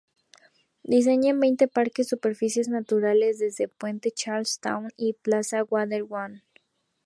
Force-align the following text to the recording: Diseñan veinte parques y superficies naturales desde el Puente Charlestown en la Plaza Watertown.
Diseñan 0.93 1.39
veinte 1.39 1.67
parques 1.67 2.07
y 2.07 2.09
superficies 2.09 2.69
naturales 2.69 3.37
desde 3.37 3.65
el 3.65 3.69
Puente 3.69 4.09
Charlestown 4.09 4.89
en 4.97 5.09
la 5.09 5.13
Plaza 5.21 5.63
Watertown. 5.63 6.41